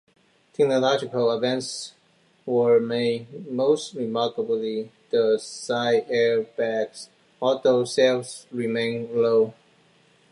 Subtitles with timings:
[0.53, 1.93] Technological advances
[2.47, 9.53] were made, most remarkably the side airbags, although sales remained low.